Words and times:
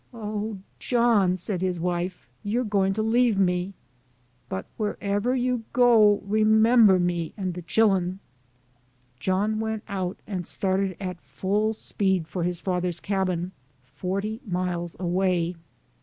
"Oh! 0.15 0.57
John," 0.79 1.37
said 1.37 1.61
his 1.61 1.79
wife," 1.79 2.27
you's 2.43 2.67
gwine 2.67 2.91
to 2.93 3.03
lebe 3.03 3.37
me; 3.37 3.75
but, 4.49 4.65
wherebber 4.79 5.35
you 5.39 5.63
go, 5.73 6.23
remem 6.27 6.87
ber 6.87 6.97
me 6.97 7.33
an' 7.37 7.51
de 7.51 7.61
chillen." 7.61 8.17
John 9.19 9.59
went 9.59 9.83
out 9.87 10.19
and 10.25 10.47
started 10.47 10.97
at 10.99 11.21
full 11.21 11.71
speed 11.73 12.27
for 12.27 12.41
his 12.41 12.59
father's 12.59 12.99
cabin, 12.99 13.51
forty 13.83 14.41
miles 14.43 14.95
away. 14.99 15.55